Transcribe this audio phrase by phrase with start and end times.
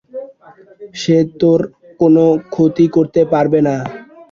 [0.93, 1.59] সে তোর
[1.99, 3.75] কোনো ক্ষতি করতে পারবে না।